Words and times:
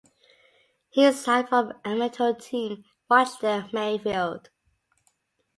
He 0.89 1.11
signed 1.11 1.49
from 1.49 1.73
amateur 1.85 2.33
team 2.33 2.85
Rochdale 3.07 3.69
Mayfield. 3.71 4.49